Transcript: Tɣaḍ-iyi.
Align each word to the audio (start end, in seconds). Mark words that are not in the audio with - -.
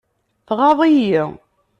Tɣaḍ-iyi. 0.47 1.23